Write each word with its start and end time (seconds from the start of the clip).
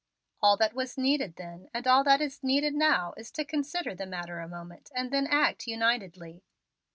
All 0.41 0.57
that 0.57 0.73
was 0.73 0.97
needed 0.97 1.35
then, 1.35 1.69
and 1.75 1.85
all 1.85 2.03
that 2.05 2.21
is 2.21 2.41
needed 2.43 2.73
now, 2.73 3.13
is 3.17 3.29
to 3.33 3.45
consider 3.45 3.93
the 3.93 4.07
matter 4.07 4.39
a 4.39 4.47
moment 4.47 4.91
and 4.95 5.11
then 5.11 5.27
act 5.27 5.67
unitedly. 5.67 6.41